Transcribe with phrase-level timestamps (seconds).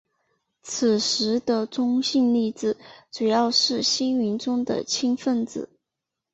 [0.63, 2.75] 此时的中性粒子
[3.11, 5.69] 主要是星云中的氢分子。